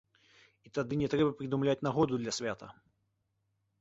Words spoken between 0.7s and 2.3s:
тады не трэба прыдумляць нагоду